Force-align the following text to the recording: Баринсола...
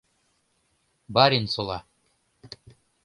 Баринсола... 1.15 1.77